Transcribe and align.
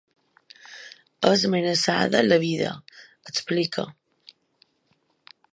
És 1.31 1.43
amenaçada 1.49 2.23
la 2.29 2.41
vida, 2.45 2.73
explica. 3.33 3.89